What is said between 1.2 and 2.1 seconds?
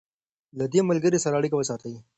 سره اړیکه وساتئ.